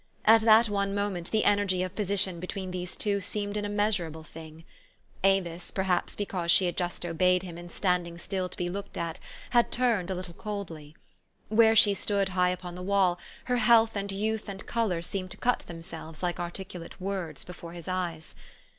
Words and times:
At 0.25 0.41
that 0.41 0.67
one 0.67 0.95
moment 0.95 1.29
the 1.29 1.43
energy 1.43 1.83
of 1.83 1.93
position 1.93 2.39
between 2.39 2.71
these 2.71 2.95
two 2.95 3.21
seemed 3.21 3.55
an 3.55 3.65
immeasurable 3.65 4.23
thing. 4.23 4.63
Avis, 5.23 5.69
perhaps 5.69 6.15
because 6.15 6.49
she 6.49 6.65
had 6.65 6.75
just 6.75 7.05
obeyed 7.05 7.43
him 7.43 7.55
in 7.55 7.69
standing 7.69 8.17
still 8.17 8.49
to 8.49 8.57
be 8.57 8.67
looked 8.67 8.97
at, 8.97 9.19
had 9.51 9.71
turned 9.71 10.09
a 10.09 10.15
little 10.15 10.33
coldly. 10.33 10.95
Where 11.49 11.75
she 11.75 11.93
stood 11.93 12.29
high 12.29 12.49
upon 12.49 12.73
the 12.73 12.81
wall, 12.81 13.19
her 13.43 13.57
health 13.57 13.95
and 13.95 14.11
youth 14.11 14.49
and 14.49 14.65
color 14.65 15.03
seemed 15.03 15.29
to 15.29 15.37
cut 15.37 15.59
themselves 15.67 16.23
like 16.23 16.37
articu 16.37 16.79
late 16.79 16.99
words 16.99 17.43
before 17.43 17.73
his 17.73 17.87
eyes. 17.87 18.33